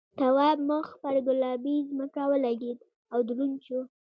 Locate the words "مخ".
0.69-0.85